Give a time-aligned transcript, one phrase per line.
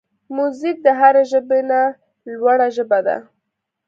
[0.35, 1.81] موزیک د هر ژبې نه
[2.31, 3.17] لوړه ژبه ده.